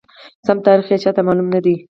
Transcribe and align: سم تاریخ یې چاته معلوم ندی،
سم 0.45 0.57
تاریخ 0.65 0.87
یې 0.91 0.97
چاته 1.03 1.21
معلوم 1.27 1.47
ندی، 1.55 1.75